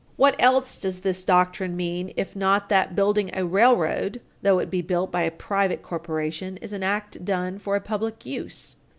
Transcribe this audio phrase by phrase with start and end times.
[0.17, 4.81] What else does this doctrine mean if not that building a railroad, though it be
[4.81, 8.77] built by a private corporation, is an act done for a public use."